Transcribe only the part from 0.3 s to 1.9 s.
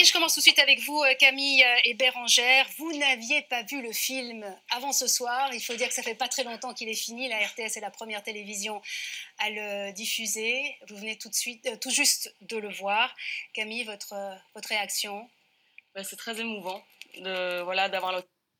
tout de suite avec vous, euh, Camille euh,